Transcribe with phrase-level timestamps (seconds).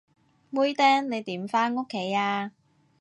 [0.49, 2.53] 妹釘，你點返屋企啊？